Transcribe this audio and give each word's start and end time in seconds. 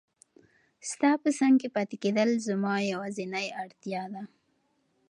ستا 0.91 1.11
په 1.23 1.29
څنګ 1.39 1.55
کې 1.61 1.69
پاتې 1.75 1.95
کېدل 2.03 2.29
زما 2.47 2.73
یوازینۍ 2.91 3.47
اړتیا 3.63 4.03
ده. 4.13 4.23